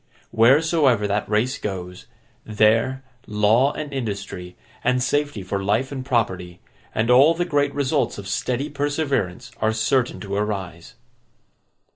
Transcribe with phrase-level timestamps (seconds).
[0.31, 2.07] Wheresoever that race goes,
[2.43, 6.59] there, law, and industry, and safety for life and property,
[6.95, 10.95] and all the great results of steady perseverance, are certain to arise.